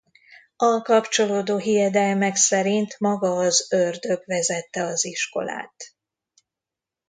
[0.55, 5.95] A kapcsolódó hiedelmek szerint maga az Ördög vezette az iskolát.